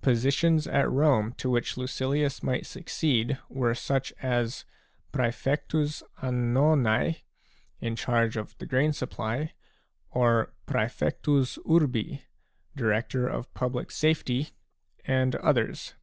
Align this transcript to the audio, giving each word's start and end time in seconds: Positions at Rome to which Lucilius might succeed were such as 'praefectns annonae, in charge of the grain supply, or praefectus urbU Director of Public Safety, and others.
Positions 0.00 0.68
at 0.68 0.88
Rome 0.88 1.32
to 1.38 1.50
which 1.50 1.76
Lucilius 1.76 2.40
might 2.40 2.66
succeed 2.66 3.36
were 3.48 3.74
such 3.74 4.12
as 4.22 4.64
'praefectns 5.12 6.04
annonae, 6.22 7.22
in 7.80 7.96
charge 7.96 8.36
of 8.36 8.56
the 8.58 8.66
grain 8.66 8.92
supply, 8.92 9.54
or 10.12 10.52
praefectus 10.68 11.58
urbU 11.68 12.20
Director 12.76 13.26
of 13.26 13.52
Public 13.54 13.90
Safety, 13.90 14.50
and 15.04 15.34
others. 15.34 15.94